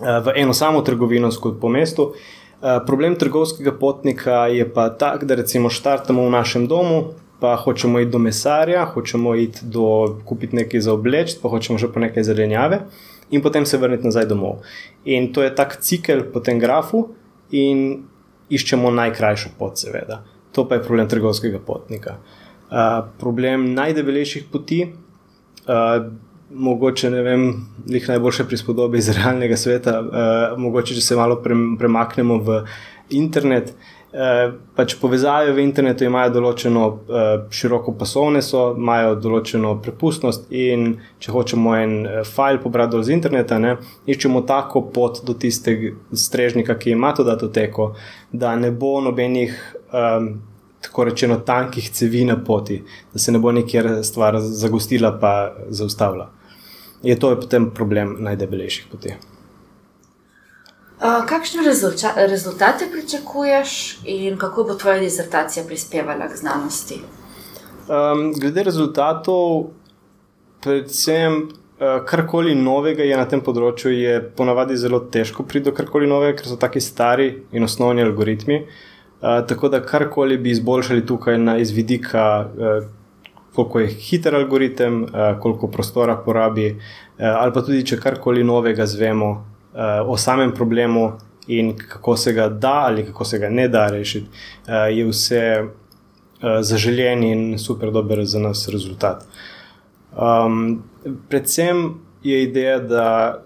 uh, 0.00 0.20
v 0.24 0.40
eno 0.40 0.54
samo 0.54 0.80
trgovino, 0.80 1.28
po 1.60 1.68
mestu. 1.68 2.14
Uh, 2.14 2.41
problem 2.86 3.16
trgovskega 3.18 3.72
potnika 3.72 4.46
je 4.46 4.66
pa 4.74 4.88
tak, 4.88 5.24
da 5.24 5.34
recimo 5.34 5.70
štartamo 5.70 6.26
v 6.26 6.30
našem 6.30 6.66
domu, 6.66 7.14
pa 7.40 7.56
hočemo 7.56 8.00
iti 8.00 8.10
do 8.10 8.18
mesarja, 8.22 8.84
hočemo 8.86 9.34
iti 9.34 9.66
do 9.66 10.18
kupiti 10.24 10.56
nekaj 10.56 10.80
za 10.80 10.92
obleč, 10.94 11.34
pa 11.42 11.50
hočemo 11.50 11.78
že 11.78 11.90
po 11.90 11.98
nekaj 12.00 12.22
zelenjave 12.22 12.84
in 13.30 13.42
potem 13.42 13.66
se 13.66 13.78
vrniti 13.78 14.06
nazaj 14.06 14.28
domov. 14.30 14.62
In 15.04 15.32
to 15.32 15.42
je 15.42 15.50
tak 15.54 15.80
cikel 15.80 16.22
po 16.30 16.40
tem 16.40 16.60
grafu 16.62 17.08
in 17.50 18.04
iščemo 18.52 18.90
najkrajšo 18.94 19.56
pot, 19.58 19.80
seveda. 19.80 20.22
To 20.52 20.68
pa 20.68 20.78
je 20.78 20.84
problem 20.84 21.08
trgovskega 21.08 21.58
potnika. 21.58 22.18
Uh, 22.72 23.08
problem 23.18 23.72
najdebelejših 23.74 24.46
poti, 24.52 24.84
uh, 25.66 26.06
mogoče 26.54 27.10
ne 27.10 27.22
vem, 27.22 27.48
jih 27.86 28.08
najboljše 28.08 28.44
prispodobi 28.44 28.98
iz 28.98 29.08
realnega 29.16 29.56
sveta, 29.56 30.00
uh, 30.00 30.58
mogoče 30.60 30.94
če 30.94 31.00
se 31.00 31.16
malo 31.16 31.40
premaknemo 31.78 32.38
v 32.38 32.62
internet. 33.10 33.74
Uh, 34.12 34.52
pač 34.76 34.92
povezave 35.00 35.54
v 35.56 35.62
internetu 35.64 36.04
imajo 36.04 36.34
določeno 36.34 36.82
uh, 36.84 37.30
široko 37.48 37.94
pasovne, 37.96 38.42
so, 38.44 38.74
imajo 38.76 39.14
določeno 39.24 39.78
prepustnost, 39.80 40.50
in 40.52 40.98
če 41.16 41.32
hočemo 41.32 41.72
en 41.78 41.94
uh, 42.04 42.18
file 42.28 42.60
pobrati 42.60 43.00
z 43.00 43.14
interneta, 43.16 43.56
ne, 43.62 43.78
iščemo 44.04 44.44
tako 44.48 44.84
pot 44.92 45.22
do 45.24 45.32
tistega 45.32 45.94
strežnika, 46.12 46.76
ki 46.76 46.92
ima 46.92 47.14
to 47.16 47.24
datoteko, 47.24 47.94
da 48.32 48.52
ne 48.60 48.68
bo 48.76 48.98
nobenih 49.00 49.56
um, 49.96 50.28
tako 50.82 51.08
rečeno 51.08 51.40
tankih 51.46 51.88
cevi 51.90 52.26
na 52.28 52.36
poti, 52.44 52.82
da 53.12 53.18
se 53.18 53.32
ne 53.32 53.40
bo 53.40 53.52
nekjer 53.52 54.02
stvar 54.04 54.40
zagostila 54.40 55.16
pa 55.20 55.54
zaustavila. 55.68 56.28
Je 57.02 57.18
to 57.18 57.30
je 57.30 57.40
potem 57.40 57.70
problem 57.74 58.16
najdebelejših 58.22 58.86
poti. 58.90 59.14
Uh, 61.02 61.24
kakšne 61.26 61.64
rezultate 62.30 62.86
pričakuješ 62.92 63.98
in 64.04 64.36
kako 64.38 64.64
bo 64.64 64.74
tvoja 64.74 65.00
dizertacija 65.00 65.64
prispevala 65.66 66.28
k 66.28 66.36
znanosti? 66.36 67.00
Um, 67.90 68.30
glede 68.38 68.62
rezultatov, 68.62 69.72
predvsem 70.62 71.40
uh, 71.42 72.04
karkoli 72.06 72.54
novega 72.54 73.02
je 73.02 73.18
na 73.18 73.26
tem 73.26 73.42
področju, 73.42 73.90
je 73.90 74.20
ponavadi 74.38 74.78
zelo 74.78 75.00
težko 75.02 75.42
priti 75.42 75.66
do 75.66 75.74
karkoli 75.74 76.06
novega, 76.06 76.36
ker 76.38 76.52
so 76.52 76.56
taki 76.56 76.80
stari 76.80 77.32
in 77.50 77.66
osnovni 77.66 78.06
algoritmi. 78.06 78.60
Uh, 78.62 79.42
tako 79.50 79.72
da 79.74 79.82
karkoli 79.82 80.38
bi 80.38 80.54
izboljšali 80.54 81.02
tukaj 81.06 81.38
na 81.42 81.58
izvidika, 81.58 82.28
uh, 82.46 82.86
koliko 83.54 83.80
je 83.80 83.86
hiter 83.86 84.34
algoritem, 84.34 85.02
uh, 85.02 85.10
koliko 85.40 85.68
prostora 85.68 86.16
porabi, 86.16 86.70
uh, 86.70 86.78
ali 87.18 87.52
pa 87.52 87.62
tudi 87.62 87.84
če 87.86 88.00
karkoli 88.00 88.44
novega 88.44 88.86
zvemo 88.86 89.30
uh, 89.30 89.42
o 90.06 90.16
samem 90.16 90.52
problemu 90.54 91.12
in 91.46 91.76
kako 91.76 92.16
se 92.16 92.32
ga 92.32 92.48
da 92.48 92.72
ali 92.86 93.06
kako 93.06 93.24
se 93.24 93.38
ga 93.38 93.48
ne 93.50 93.68
da 93.68 93.88
rešiti, 93.90 94.28
je 94.94 95.04
vse 95.08 95.64
zaželjen 96.60 97.24
in 97.24 97.58
super 97.58 97.90
dober 97.90 98.22
za 98.24 98.38
nas 98.38 98.68
rezultat. 98.68 99.24
Um, 100.14 100.84
predvsem 101.28 101.94
je 102.22 102.42
ideja, 102.42 102.78
da 102.78 103.42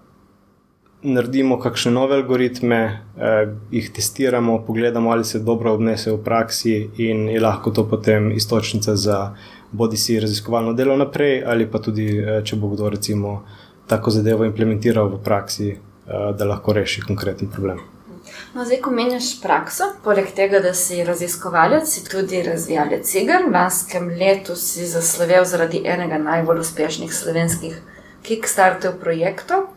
naredimo 1.07 1.59
kakšne 1.61 1.93
nove 1.93 2.17
algoritme, 2.17 2.81
eh, 3.17 3.53
jih 3.71 3.91
testiramo, 3.93 4.59
pogledamo, 4.67 5.11
ali 5.11 5.25
se 5.25 5.39
dobro 5.39 5.73
obnese 5.73 6.13
v 6.13 6.19
praksi, 6.25 6.91
in 6.97 7.29
je 7.29 7.41
lahko 7.41 7.71
to 7.71 7.89
potem 7.89 8.33
istočnica 8.33 8.97
za 8.97 9.35
bodi 9.73 9.97
si 9.97 10.21
raziskovalno 10.21 10.73
delo 10.73 10.97
naprej, 10.97 11.45
ali 11.47 11.71
pa 11.71 11.79
tudi, 11.79 12.19
eh, 12.19 12.43
če 12.45 12.57
bo 12.57 12.69
kdo 12.69 12.91
recimo 12.91 13.43
tako 13.87 14.11
zadevo 14.11 14.45
implementiral 14.45 15.09
v 15.09 15.23
praksi, 15.25 15.69
eh, 15.71 16.33
da 16.39 16.45
lahko 16.45 16.73
reši 16.73 17.01
konkreten 17.01 17.49
problem. 17.49 17.79
No, 18.55 18.65
zdaj, 18.65 18.81
ko 18.81 18.91
menjaš 18.91 19.41
prakso, 19.43 19.85
poleg 20.05 20.33
tega, 20.35 20.61
da 20.61 20.73
si 20.75 21.05
raziskovalec, 21.05 21.87
si 21.89 22.05
tudi 22.05 22.43
razvijalec 22.43 23.15
iger. 23.15 23.45
V 23.47 23.53
lanskem 23.53 24.09
letu 24.09 24.57
si 24.57 24.87
zaslovel 24.87 25.45
zaradi 25.45 25.83
enega 25.85 26.19
najbolj 26.19 26.61
uspešnih 26.65 27.15
slovenskih 27.15 27.77
Kickstarter 28.23 28.97
projektov. 29.01 29.69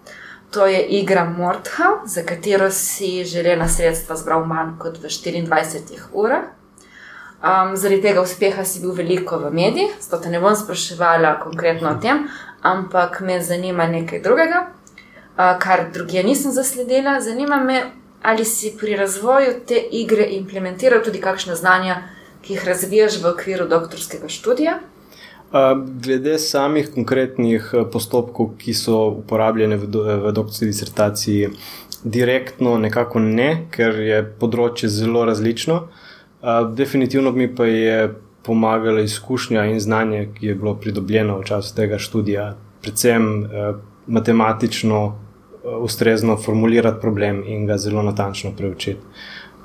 To 0.52 0.66
je 0.66 0.82
igra 0.82 1.26
Mordha, 1.26 2.02
za 2.06 2.24
katero 2.24 2.72
si 2.72 3.24
želena 3.26 3.68
sredstva 3.68 4.16
zbral 4.16 4.46
manj 4.46 4.80
kot 4.80 4.98
v 4.98 5.06
24 5.06 6.10
urah. 6.14 6.44
Um, 7.40 7.78
zaradi 7.78 8.02
tega 8.02 8.22
uspeha 8.22 8.66
si 8.66 8.82
bil 8.82 8.92
veliko 8.92 9.38
v 9.38 9.52
medijih, 9.54 9.92
zato 10.02 10.24
te 10.24 10.30
ne 10.30 10.40
bom 10.40 10.56
spraševala 10.56 11.38
konkretno 11.40 11.90
o 11.90 12.00
tem, 12.02 12.26
ampak 12.62 13.22
me 13.22 13.38
zanima 13.42 13.88
nekaj 13.88 14.20
drugega, 14.20 14.66
uh, 14.68 15.60
kar 15.60 15.86
druge 15.94 16.24
nisem 16.24 16.52
zasledila. 16.52 17.22
Zanima 17.22 17.64
me, 17.64 17.84
ali 18.24 18.46
si 18.46 18.74
pri 18.80 18.96
razvoju 18.96 19.54
te 19.68 19.80
igre 19.92 20.28
implementiral 20.36 21.04
tudi 21.04 21.22
kakšne 21.22 21.56
znanja, 21.56 22.02
ki 22.42 22.54
jih 22.54 22.68
razvijaš 22.68 23.22
v 23.22 23.30
okviru 23.32 23.68
doktorskega 23.68 24.28
študija. 24.28 24.80
Glede 26.06 26.38
samih 26.40 26.92
konkretnih 26.94 27.72
eh, 27.74 27.86
postopkov, 27.92 28.54
ki 28.62 28.74
so 28.74 29.08
uporabljeni 29.24 29.80
v, 29.82 29.88
do, 29.90 30.04
v 30.06 30.32
doktorski 30.32 30.70
disertaciji, 30.70 31.50
direktno 32.04 32.78
nekako 32.78 33.20
ne, 33.20 33.66
ker 33.74 33.98
je 34.00 34.20
področje 34.40 34.90
zelo 34.94 35.26
različno. 35.28 35.82
Definitivno 36.78 37.34
mi 37.36 37.50
pa 37.52 37.66
je 37.68 38.14
pomagala 38.46 39.02
izkušnja 39.02 39.66
in 39.66 39.80
znanje, 39.80 40.30
ki 40.38 40.46
je 40.48 40.56
bilo 40.56 40.76
pridobljeno 40.76 41.40
v 41.40 41.48
času 41.50 41.76
tega 41.76 41.98
študija, 42.00 42.54
predvsem 42.82 43.26
eh, 43.44 43.74
matematično 44.08 45.02
eh, 45.08 45.74
ustrezno 45.82 46.38
formulirati 46.38 47.02
problem 47.02 47.44
in 47.48 47.66
ga 47.66 47.78
zelo 47.78 48.04
natančno 48.04 48.54
preučiti. 48.58 49.02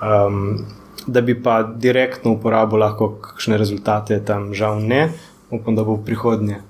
Um, 0.02 0.64
da 1.06 1.20
bi 1.20 1.36
pa 1.42 1.62
direktno 1.62 2.32
uporabil 2.32 2.80
lahko 2.80 3.10
kakšne 3.20 3.56
rezultate, 3.60 4.18
tam 4.24 4.54
žal 4.54 4.80
ne 4.80 5.12
upam, 5.60 5.76
da 5.76 5.84
bo 5.84 5.96
v 5.96 6.04
prihodnje 6.04 6.60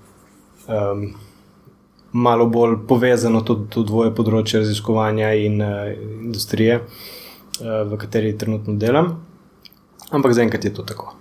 um, 0.69 1.14
malo 2.12 2.47
bolj 2.47 2.76
povezano 2.88 3.41
tudi 3.41 3.69
to 3.71 3.83
dvoje 3.83 4.14
področje 4.14 4.62
raziskovanja 4.62 5.33
in 5.35 5.61
uh, 5.62 5.91
industrije, 6.23 6.81
uh, 6.81 7.83
v 7.91 7.99
kateri 7.99 8.37
trenutno 8.38 8.76
delam. 8.79 9.17
Ampak 10.14 10.37
zaenkrat 10.37 10.64
je 10.64 10.75
to 10.75 10.87
tako. 10.87 11.14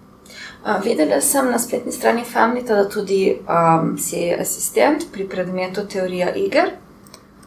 Uh, 0.64 0.78
videla 0.84 1.20
sem 1.22 1.50
na 1.52 1.60
spletni 1.60 1.92
strani 1.92 2.24
Famnita, 2.24 2.76
da 2.76 2.90
tudi 2.90 3.36
um, 3.42 3.98
si 3.98 4.30
asistent 4.32 5.10
pri 5.12 5.28
predmetu 5.28 5.88
teorija 5.90 6.32
iger. 6.40 6.78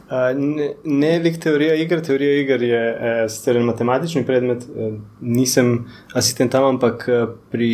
Ne, 0.09 0.69
ne 0.83 1.09
lik 1.19 1.35
teorija 1.43 1.73
iger, 1.75 1.99
teorija 2.05 2.39
iger 2.39 2.61
je 2.63 2.79
eh, 2.79 3.17
sicer 3.29 3.59
matematični 3.59 4.23
predmet, 4.25 4.63
eh, 4.63 4.93
nisem 5.19 5.73
asistent 6.15 6.51
tam, 6.51 6.63
ampak 6.63 7.03
eh, 7.11 7.25
pri 7.51 7.71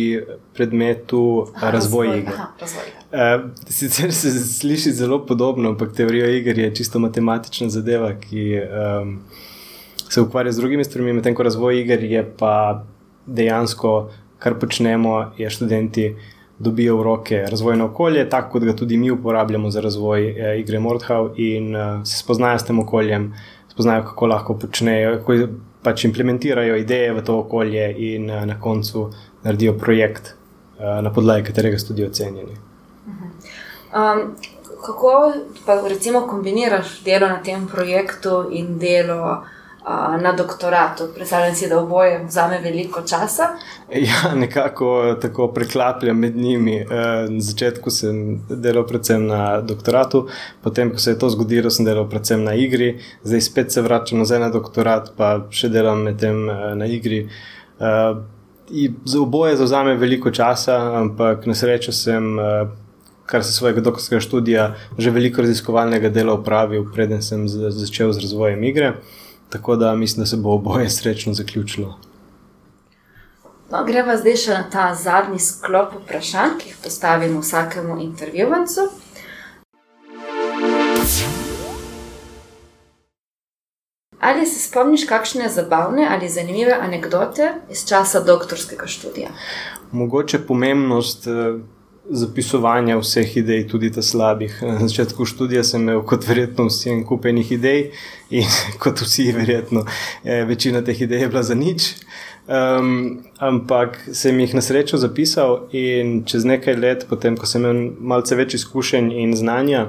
predmetu 0.54 1.46
aha, 1.54 1.70
razvoj, 1.70 2.06
razvoj 2.06 2.18
iger. 2.18 2.34
Aha, 2.34 2.48
razvoj. 2.60 2.84
Eh, 3.12 3.44
sicer 3.70 4.12
se 4.12 4.30
sliši 4.30 4.92
zelo 4.92 5.26
podobno, 5.26 5.68
ampak 5.68 5.92
teorija 5.92 6.30
iger 6.30 6.58
je 6.58 6.74
čisto 6.74 6.98
matematična 6.98 7.68
zadeva, 7.70 8.10
ki 8.20 8.52
eh, 8.54 8.68
se 10.08 10.20
ukvarja 10.20 10.52
z 10.52 10.56
drugimi 10.56 10.84
stvarmi, 10.84 11.12
medtem 11.12 11.34
ko 11.34 11.42
razvoj 11.42 11.80
iger 11.80 12.02
je 12.04 12.24
pa 12.38 12.84
dejansko, 13.26 14.10
kar 14.38 14.58
počnemo, 14.58 15.32
je 15.38 15.50
študenti 15.50 16.16
dobijo 16.64 16.96
v 16.96 17.02
roke 17.02 17.42
razvojno 17.50 17.86
okolje, 17.90 18.24
tako 18.30 18.56
kot 18.56 18.64
ga 18.64 18.76
tudi 18.76 18.96
mi 18.96 19.10
uporabljamo 19.10 19.70
za 19.70 19.80
razvoj 19.80 20.28
eh, 20.28 20.60
igre 20.60 20.80
Mordhau 20.80 21.30
in 21.36 21.76
uh, 21.76 22.00
se 22.04 22.18
spoznajo 22.18 22.58
s 22.58 22.66
tem 22.66 22.78
okoljem, 22.78 23.28
spoznajo, 23.68 24.02
kako 24.08 24.26
lahko 24.26 24.58
počnejo, 24.58 25.18
kako 25.18 25.48
pač 25.84 26.04
implementirajo 26.08 26.76
ideje 26.80 27.12
v 27.12 27.24
to 27.24 27.38
okolje 27.44 27.88
in 28.12 28.30
uh, 28.30 28.44
na 28.48 28.60
koncu 28.60 29.10
naredijo 29.42 29.76
projekt, 29.78 30.34
uh, 30.78 31.00
na 31.04 31.12
podlagi 31.12 31.46
katerega 31.50 31.78
so 31.78 31.92
tudi 31.92 32.06
ocenjeni. 32.06 32.56
Um, 33.94 34.34
kako 34.86 35.32
pa 35.66 35.80
recimo 35.88 36.26
kombiniraš 36.26 37.02
delo 37.04 37.28
na 37.28 37.42
tem 37.42 37.68
projektu 37.68 38.48
in 38.50 38.78
delo? 38.78 39.44
Na 40.22 40.32
doktoratu. 40.32 41.04
Predstavljam 41.14 41.54
si, 41.54 41.68
da 41.68 41.78
oboje 41.78 42.24
vzame 42.24 42.58
veliko 42.58 43.02
časa. 43.02 43.42
Ja, 43.92 44.34
nekako 44.34 45.16
tako 45.20 45.48
preklapljam 45.48 46.18
med 46.18 46.36
njimi. 46.36 46.76
E, 46.76 46.86
na 47.28 47.40
začetku 47.40 47.90
sem 47.90 48.40
delal 48.48 48.86
predvsem 48.86 49.26
na 49.26 49.60
doktoratu, 49.60 50.28
potem, 50.62 50.90
ko 50.90 50.98
se 50.98 51.10
je 51.10 51.18
to 51.18 51.30
zgodilo, 51.30 51.70
sem 51.70 51.84
delal 51.84 52.08
predvsem 52.10 52.44
na 52.44 52.54
igri, 52.54 53.00
zdaj 53.24 53.40
spet 53.40 53.72
se 53.72 53.82
vračam 53.82 54.18
nazaj 54.18 54.40
na 54.40 54.48
doktorat, 54.48 55.12
pa 55.16 55.34
še 55.50 55.68
delam 55.68 56.06
med 56.08 56.16
tem 56.20 56.48
e, 56.48 56.56
na 56.80 56.88
igri. 56.88 57.26
E, 57.80 57.92
za 59.04 59.20
oboje 59.20 59.56
zauzame 59.60 59.98
veliko 60.00 60.30
časa, 60.30 60.78
ampak 61.02 61.44
na 61.46 61.54
srečo 61.54 61.92
sem. 61.92 62.38
Kar 63.24 63.40
se 63.40 63.54
svojega 63.56 63.80
doktorskega 63.80 64.20
študija, 64.20 64.64
že 65.00 65.10
veliko 65.10 65.40
raziskovalnega 65.40 66.10
dela 66.12 66.34
upravil, 66.36 66.82
preden 66.92 67.22
sem 67.24 67.46
začel 67.48 68.12
z 68.12 68.20
razvojem 68.20 68.64
igre. 68.68 68.90
Uh, 68.90 69.23
Tako 69.48 69.76
da 69.76 69.94
mislim, 69.94 70.22
da 70.22 70.26
se 70.26 70.36
bo 70.36 70.54
oboje 70.54 70.90
srečno 70.90 71.34
zaključilo. 71.34 71.98
No, 73.70 73.84
greva 73.84 74.16
zdaj 74.16 74.36
še 74.36 74.52
na 74.54 74.64
ta 74.70 74.90
zadnji 74.94 75.38
sklop 75.40 75.94
vprašanj, 76.02 76.58
ki 76.60 76.68
jih 76.68 76.76
postavim 76.84 77.38
vsakemu 77.40 77.96
intervjuvancu. 78.02 78.88
Ali 84.20 84.46
se 84.46 84.60
spomniš 84.68 85.04
kakšne 85.04 85.48
zabavne 85.48 86.06
ali 86.10 86.28
zanimive 86.28 86.72
anekdote 86.72 87.50
iz 87.70 87.82
časa 87.88 88.20
doktorskega 88.20 88.86
študija? 88.86 89.28
Mogoče 89.92 90.38
pomembnost 90.46 91.26
eh, 91.26 91.58
zapisovanja 92.10 92.98
vseh 92.98 93.36
idej, 93.36 93.66
tudi 93.68 93.90
ta 93.92 94.02
slabih. 94.02 94.58
Na 94.62 94.78
začetku 94.88 95.24
študija 95.24 95.64
sem 95.64 95.82
imel, 95.82 96.02
kot 96.06 96.28
verjetno 96.28 96.68
vsi, 96.68 96.90
en 96.92 97.04
kupenih 97.06 97.52
idej 97.52 97.90
in 98.30 98.48
kot 98.82 99.00
vsi, 99.00 99.30
verjetno, 99.32 99.86
eh, 100.24 100.44
večina 100.44 100.84
teh 100.84 101.00
idej 101.00 101.26
je 101.26 101.28
bila 101.28 101.42
za 101.42 101.54
nič. 101.54 101.94
Um, 102.44 103.24
ampak 103.40 103.96
sem 104.12 104.36
jih 104.40 104.52
na 104.54 104.60
srečo 104.60 104.98
zapisal, 105.00 105.62
in 105.72 106.26
čez 106.28 106.44
nekaj 106.44 106.76
let, 106.76 107.06
potem, 107.08 107.38
ko 107.40 107.48
sem 107.48 107.64
imel 107.64 107.94
malce 108.04 108.36
več 108.36 108.58
izkušenj 108.58 109.08
in 109.22 109.32
znanja, 109.32 109.86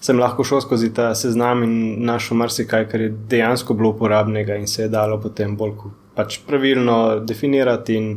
sem 0.00 0.16
lahko 0.16 0.44
šel 0.44 0.62
skozi 0.64 0.88
ta 0.96 1.10
seznam 1.12 1.66
in 1.66 2.06
našel 2.08 2.40
marsikaj, 2.40 2.88
kar 2.88 3.04
je 3.04 3.12
dejansko 3.28 3.76
bilo 3.76 3.92
uporabnega 3.92 4.56
in 4.56 4.66
se 4.66 4.86
je 4.86 4.88
dalo 4.88 5.20
potem 5.20 5.52
bolj 5.56 5.76
pač 6.18 6.40
pravilno 6.46 7.20
definirati 7.22 7.94
in 7.94 8.08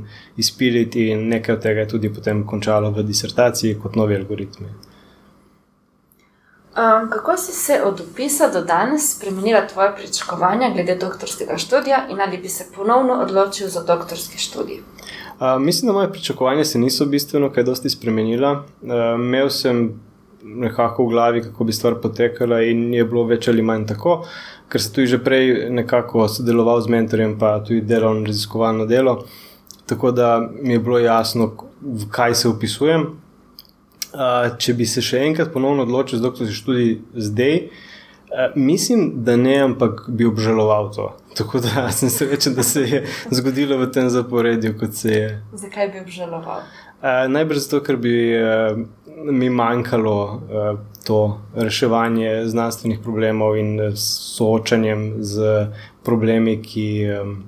izpiliti, 0.41 1.11
in 1.13 1.27
nekaj 1.29 1.55
od 1.55 1.67
tega 1.67 1.83
je 1.85 1.91
tudi 1.95 2.09
potem 2.13 2.41
končalo 2.49 2.89
v 2.95 3.05
disertaciji 3.05 3.77
kot 3.83 3.99
novi 3.99 4.17
algoritmi. 4.17 4.71
Um, 6.71 7.09
kako 7.11 7.37
si 7.37 7.51
se 7.51 7.81
od 7.85 8.01
opisa 8.01 8.47
do 8.49 8.61
danes 8.65 9.09
spremenila 9.17 9.67
tvoje 9.67 9.91
pričakovanja 9.95 10.69
glede 10.73 10.95
doktorskega 10.95 11.57
študija 11.57 12.05
in 12.09 12.21
ali 12.21 12.37
bi 12.37 12.49
se 12.49 12.65
ponovno 12.75 13.19
odločil 13.21 13.67
za 13.67 13.83
doktorski 13.83 14.37
študij? 14.37 14.79
Uh, 14.79 15.61
mislim, 15.61 15.87
da 15.87 15.93
moje 15.93 16.11
pričakovanja 16.11 16.65
se 16.65 16.79
niso 16.79 17.05
bistveno 17.05 17.51
kaj 17.51 17.63
dosti 17.63 17.89
spremenila. 17.89 18.51
Uh, 18.51 18.89
imel 19.19 19.49
sem 19.49 19.99
nekako 20.43 21.05
v 21.05 21.13
glavi, 21.13 21.43
kako 21.45 21.63
bi 21.63 21.73
stvar 21.73 21.99
potekala, 22.01 22.61
in 22.61 22.93
je 22.93 23.05
bilo 23.05 23.25
več 23.29 23.47
ali 23.47 23.61
manj 23.61 23.87
tako, 23.93 24.21
ker 24.71 24.81
sem 24.81 24.93
tudi 24.95 25.13
že 25.13 25.21
prej 25.23 25.69
nekako 25.69 26.27
sodeloval 26.31 26.81
z 26.81 26.93
mentorjem, 26.93 27.37
pa 27.39 27.59
tudi 27.59 27.81
delal 27.81 28.19
na 28.19 28.27
raziskovalno 28.27 28.85
delo. 28.85 29.23
Tako 29.85 30.11
da 30.11 30.39
mi 30.39 30.73
je 30.73 30.79
bilo 30.79 30.99
jasno, 30.99 31.51
v 31.81 32.07
kaj 32.11 32.35
se 32.35 32.49
upisujem 32.49 33.09
če 34.57 34.75
bi 34.75 34.85
se 34.85 35.01
še 35.03 35.23
enkrat 35.27 35.51
ponovno 35.53 35.85
odločil 35.87 36.19
za 36.19 36.25
doktorski 36.25 36.55
študij 36.55 36.91
zdaj, 37.15 37.57
uh, 37.61 38.55
mislim, 38.55 39.23
da 39.23 39.37
ne, 39.39 39.57
ampak 39.63 40.05
bi 40.09 40.27
obžaloval 40.27 40.91
to. 40.95 41.09
Tako 41.37 41.61
da 41.63 41.87
sem 41.95 42.11
srečen, 42.11 42.55
da 42.55 42.63
se 42.63 42.81
je 42.81 43.03
zgodilo 43.31 43.77
v 43.79 43.91
tem 43.91 44.09
zaporedju, 44.11 44.75
kot 44.79 44.95
se 44.95 45.15
je. 45.15 45.27
Zakaj 45.53 45.93
bi 45.93 46.03
obžaloval? 46.03 46.59
Uh, 46.59 46.90
najbrž 47.27 47.57
zato, 47.57 47.81
ker 47.83 47.97
bi 47.97 48.13
uh, 48.37 48.77
mi 49.31 49.49
manjkalo 49.49 50.17
uh, 50.23 50.79
to 51.05 51.41
reševanje 51.55 52.45
znanstvenih 52.45 52.99
problemov 53.03 53.57
in 53.57 53.79
soočanjem 53.95 55.23
z 55.23 55.67
problemi, 56.05 56.59
ki, 56.61 56.87
um, 57.21 57.43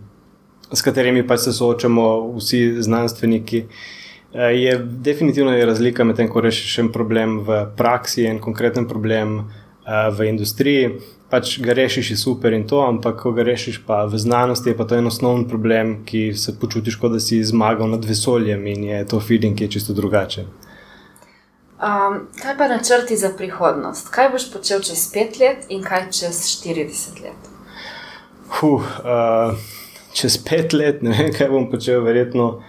s 0.73 0.81
katerimi 0.81 1.27
pa 1.27 1.37
se 1.37 1.53
soočamo 1.53 2.33
vsi 2.37 2.81
znanstveniki. 2.81 3.65
Uh, 4.33 4.49
je 4.53 4.77
definitivno 4.83 5.53
je 5.53 5.65
razlika 5.65 6.03
med 6.03 6.15
tem, 6.15 6.29
ko 6.29 6.41
rešiš 6.41 6.79
en 6.79 6.91
problem 6.91 7.39
v 7.45 7.65
praksi 7.77 8.25
in 8.25 8.39
konkreten 8.41 8.87
problem 8.87 9.37
uh, 9.37 10.09
v 10.17 10.29
industriji. 10.33 10.97
Pač 11.33 11.55
ga 11.65 11.73
rešiš, 11.73 12.11
je 12.13 12.17
super 12.17 12.53
in 12.53 12.67
to, 12.69 12.83
ampak 12.85 13.15
ko 13.23 13.31
ga 13.33 13.41
rešiš 13.47 13.79
pa 13.87 14.03
v 14.05 14.19
znanosti, 14.21 14.69
je 14.69 14.77
pa 14.77 14.85
to 14.85 14.99
en 14.99 15.09
osnovni 15.09 15.47
problem, 15.49 15.95
ki 16.05 16.27
se 16.37 16.53
počutiš, 16.61 16.99
kot 17.01 17.15
da 17.15 17.21
si 17.23 17.39
zmagal 17.41 17.89
nad 17.89 18.05
vesoljem 18.05 18.67
in 18.69 18.83
je 18.91 18.99
to 19.09 19.17
feeling, 19.17 19.57
ki 19.57 19.65
je 19.65 19.71
čisto 19.79 19.97
drugačen. 19.97 20.51
Um, 21.81 22.19
kaj 22.41 22.53
pa 22.57 22.67
načrti 22.69 23.17
za 23.17 23.33
prihodnost? 23.37 24.13
Kaj 24.13 24.29
boš 24.29 24.45
počel 24.53 24.85
čez 24.85 25.07
pet 25.13 25.39
let 25.41 25.65
in 25.73 25.81
kaj 25.83 26.11
čez 26.13 26.43
40 26.61 27.23
let? 27.25 27.49
Huh, 28.59 28.85
uh, 29.01 29.57
čez 30.13 30.37
pet 30.37 30.77
let 30.77 31.01
ne 31.01 31.17
vem, 31.17 31.33
kaj 31.33 31.49
bom 31.49 31.65
počel, 31.71 32.05
verjetno. 32.05 32.61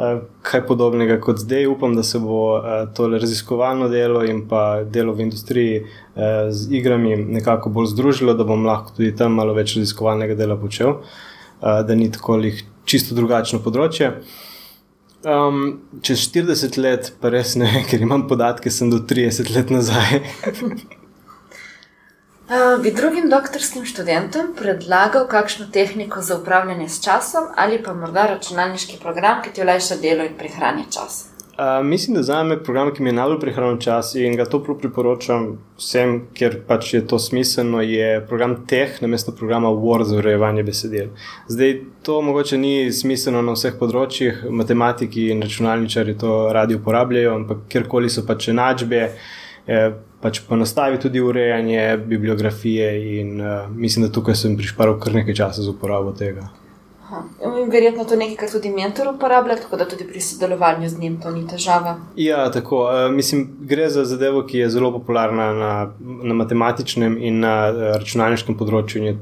Eh, 0.00 0.20
kaj 0.42 0.62
podobnega 0.64 1.18
kot 1.20 1.42
zdaj. 1.42 1.66
Upam, 1.66 1.94
da 1.96 2.02
se 2.02 2.18
bo 2.18 2.56
eh, 2.58 2.86
to 2.96 3.08
raziskovalno 3.08 3.88
delo 3.88 4.22
in 4.24 4.46
pa 4.48 4.82
delo 4.84 5.12
v 5.12 5.26
industriji 5.26 5.74
eh, 5.76 6.48
z 6.50 6.72
igrami 6.72 7.16
nekako 7.16 7.68
bolj 7.70 7.90
združilo, 7.92 8.34
da 8.34 8.46
bom 8.48 8.64
lahko 8.64 8.94
tudi 8.96 9.10
tam 9.16 9.36
malo 9.36 9.52
več 9.54 9.74
raziskovalnega 9.76 10.38
dela 10.38 10.56
počel, 10.56 11.02
da 11.60 11.94
ni 11.94 12.08
tako 12.12 12.38
lih 12.40 12.62
čisto 12.88 13.14
drugačno 13.14 13.60
področje. 13.60 14.14
Um, 15.20 15.82
čez 16.00 16.22
40 16.32 16.78
let, 16.80 17.12
pa 17.20 17.28
res 17.28 17.52
ne, 17.60 17.68
ker 17.90 18.00
imam 18.00 18.24
podatke, 18.30 18.72
sem 18.72 18.88
do 18.88 19.02
30 19.04 19.52
let 19.52 19.74
nazaj. 19.74 20.22
Uh, 22.50 22.82
bi 22.82 22.90
drugim 22.90 23.28
doktorskim 23.30 23.84
študentom 23.86 24.48
predlagal 24.58 25.28
kakšno 25.30 25.66
tehniko 25.72 26.20
za 26.20 26.36
upravljanje 26.36 26.88
s 26.88 27.04
časom 27.04 27.44
ali 27.56 27.82
pa 27.82 27.94
morda 27.94 28.26
računalniški 28.26 28.96
program, 29.02 29.42
ki 29.42 29.52
ti 29.54 29.62
olajša 29.62 29.96
delo 30.02 30.24
in 30.26 30.34
prihrani 30.38 30.82
čas? 30.90 31.30
Uh, 31.60 31.86
mislim, 31.86 32.16
da 32.16 32.22
za 32.22 32.42
me 32.42 32.54
je 32.54 32.64
program, 32.64 32.94
ki 32.94 33.02
mi 33.02 33.08
je 33.08 33.12
najbolj 33.12 33.40
prihranil 33.40 33.78
čas 33.78 34.14
in 34.14 34.36
ga 34.36 34.44
toplo 34.44 34.74
priporočam 34.74 35.58
vsem, 35.78 36.16
ker 36.34 36.56
pač 36.66 36.94
je 36.94 37.06
to 37.06 37.18
smiselno, 37.18 37.82
je 37.86 38.26
program 38.28 38.56
Teh, 38.66 38.98
namesto 39.02 39.32
programa 39.32 39.68
Word 39.68 40.10
za 40.10 40.16
urejevanje 40.16 40.62
besedil. 40.62 41.12
Zdaj, 41.48 41.76
to 42.02 42.22
mogoče 42.22 42.58
ni 42.58 42.92
smiselno 42.92 43.42
na 43.46 43.54
vseh 43.54 43.76
področjih, 43.78 44.46
matematiki 44.50 45.28
in 45.30 45.46
računalničari 45.46 46.16
to 46.18 46.48
radi 46.52 46.80
uporabljajo, 46.80 47.34
ampak 47.42 47.68
kjerkoli 47.68 48.10
so 48.10 48.26
pač 48.26 48.48
enačbe. 48.50 49.10
Eh, 49.70 49.92
pač 50.20 50.40
ponastavi 50.48 50.98
tudi 51.00 51.20
urejanje 51.20 51.96
bibliografije, 51.96 52.88
in 53.20 53.40
uh, 53.40 53.68
mislim, 53.70 54.06
da 54.06 54.12
tukaj 54.12 54.34
sem 54.34 54.56
prišparil 54.58 54.98
kar 55.00 55.14
nekaj 55.14 55.34
časa 55.34 55.62
za 55.62 55.70
uporabo 55.70 56.10
tega. 56.12 56.48
In 57.40 57.70
verjetno 57.70 58.04
to 58.04 58.18
nekaj, 58.18 58.36
kar 58.42 58.50
tudi 58.52 58.72
mentor 58.74 59.08
uporablja, 59.14 59.56
tako 59.62 59.78
da 59.80 59.86
tudi 59.88 60.04
pri 60.08 60.20
sodelovanju 60.20 60.88
z 60.88 60.98
njim 61.00 61.20
to 61.22 61.30
ni 61.30 61.46
težava. 61.48 61.94
Ja, 62.16 62.42
tako. 62.50 62.82
Uh, 62.88 63.06
mislim, 63.14 63.46
gre 63.70 63.88
za 63.88 64.04
zadevo, 64.04 64.42
ki 64.46 64.58
je 64.58 64.72
zelo 64.74 64.90
popularna 64.92 65.52
na, 65.54 65.72
na 66.02 66.34
matematičnem 66.42 67.16
in 67.16 67.40
na 67.46 67.54
računalniškem 68.02 68.58
področju, 68.58 69.00
in 69.00 69.12
je 69.12 69.16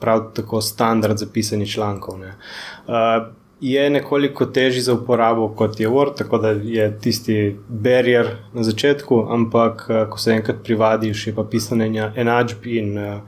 prav 0.00 0.30
tako 0.34 0.64
standard 0.64 1.20
za 1.20 1.28
pisanje 1.28 1.68
člankov. 1.76 2.24
Uh, 2.24 3.28
je 3.60 3.90
nekoliko 3.90 4.46
težji 4.46 4.80
za 4.80 4.94
uporabo 4.94 5.48
kot 5.48 5.80
je 5.80 5.88
Word, 5.88 6.16
tako 6.16 6.38
da 6.38 6.48
je 6.48 6.98
tisti 7.00 7.56
barrier 7.68 8.36
na 8.52 8.62
začetku, 8.62 9.26
ampak 9.30 9.86
eh, 9.88 10.06
ko 10.10 10.18
se 10.18 10.32
enkrat 10.32 10.56
privadiš, 10.64 11.26
je 11.26 11.34
pa 11.34 11.44
pisanje 11.44 12.12
enačb 12.16 12.66
in 12.66 12.98
uh, 12.98 13.20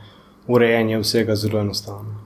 urejanje 0.46 0.98
vsega 0.98 1.34
zelo 1.34 1.60
enostavno. 1.60 2.18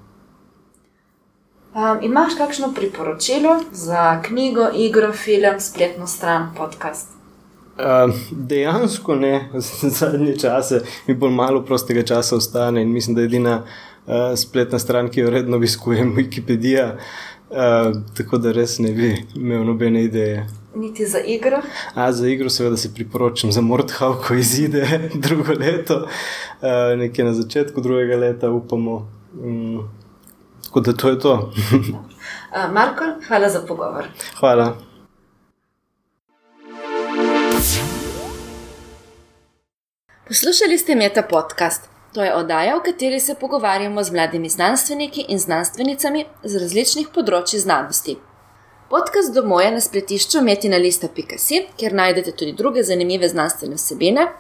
Um, 1.75 1.99
imaš 2.03 2.35
kakšno 2.39 2.73
priporočilo 2.75 3.61
za 3.73 4.23
knjigo, 4.23 4.69
igro, 4.75 5.13
film, 5.13 5.61
spletno 5.61 6.07
stran, 6.07 6.55
podcast? 6.57 7.09
Uh, 7.77 8.15
dejansko 8.31 9.15
ne, 9.15 9.49
za 9.53 9.89
zadnje 9.99 10.39
čase 10.39 10.81
mi 11.07 11.15
bolj 11.15 11.31
malo 11.31 11.65
prostega 11.65 12.03
časa 12.03 12.37
ostane 12.37 12.83
in 12.83 12.93
mislim, 12.93 13.15
da 13.15 13.21
je 13.21 13.25
edina 13.25 13.63
uh, 13.63 14.15
spletna 14.37 14.79
stran, 14.79 15.09
ki 15.09 15.21
jo 15.21 15.31
redno 15.31 15.57
obiskujem, 15.57 16.15
Wikipedija. 16.17 16.95
Uh, 16.95 17.01
Uh, 17.51 17.97
tako 18.17 18.39
da 18.39 18.53
res 18.53 18.79
ne 18.79 18.93
bi 18.93 19.27
imel 19.35 19.65
nobene 19.65 20.05
ideje. 20.05 20.47
Niti 20.75 21.07
za 21.07 21.19
igro? 21.19 21.61
A, 21.95 22.13
za 22.13 22.29
igro, 22.29 22.51
seveda, 22.51 22.77
se 22.77 22.95
priporočam 22.95 23.53
za 23.53 23.61
Mordhau, 23.61 24.17
ko 24.27 24.35
izide 24.35 24.83
drugo 25.25 25.53
leto, 25.53 25.97
uh, 25.97 26.99
nekje 26.99 27.25
na 27.25 27.35
začetku 27.35 27.81
drugega 27.81 28.17
leta, 28.17 28.51
upamo. 28.51 29.09
Um, 29.43 29.89
tako 30.65 30.81
da 30.81 30.93
to 30.93 31.09
je 31.09 31.19
to. 31.21 31.33
uh, 31.33 32.73
Marko, 32.75 33.05
hvala 33.29 33.49
za 33.49 33.61
pogovor. 33.69 34.05
Hvala. 34.41 34.77
Poslušali 40.29 40.79
ste 40.79 40.95
Meta 40.95 41.23
podcast. 41.23 41.96
To 42.17 42.25
je 42.25 42.33
oddaja, 42.35 42.77
v 42.77 42.81
kateri 42.81 43.21
se 43.21 43.35
pogovarjamo 43.35 44.05
z 44.05 44.13
mladimi 44.13 44.49
znanstveniki 44.49 45.25
in 45.29 45.39
znanstvenicami 45.39 46.25
z 46.45 46.57
različnih 46.63 47.09
področji 47.13 47.59
znanosti. 47.61 48.17
Podcast 48.89 49.35
domov 49.37 49.61
je 49.61 49.71
na 49.75 49.81
spletišču 49.85 50.41
metina.si, 50.41 51.67
kjer 51.77 51.93
najdete 51.93 52.33
tudi 52.33 52.53
druge 52.57 52.81
zanimive 52.89 53.29
znanstvene 53.29 53.77
vsebine. 53.77 54.33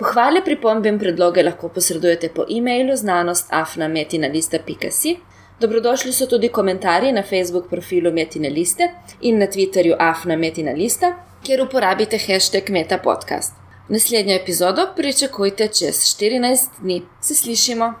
Pohvale, 0.00 0.40
pripombe 0.40 0.88
in 0.88 0.96
predloge 1.04 1.44
lahko 1.44 1.68
posredujete 1.68 2.32
po 2.32 2.48
e-mailu 2.48 2.96
znanost.afnametina.si. 2.96 5.16
Dobrodošli 5.60 6.16
so 6.16 6.24
tudi 6.32 6.48
komentarji 6.48 7.12
na 7.12 7.22
Facebook 7.22 7.68
profilu 7.68 8.12
Metina 8.12 8.48
Liste 8.48 8.88
in 9.20 9.36
na 9.36 9.46
Twitterju 9.52 10.00
afnametina.lista, 10.00 11.12
kjer 11.44 11.60
uporabite 11.68 12.16
hashtag 12.16 12.72
metapodcast. 12.72 13.67
Naslednjo 13.88 14.34
epizodo 14.34 14.82
pričakujte 14.96 15.68
čez 15.68 15.96
14 15.96 16.58
dni. 16.80 17.02
Se 17.20 17.34
slišimo. 17.34 17.94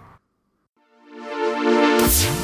thank 2.08 2.32
you 2.32 2.37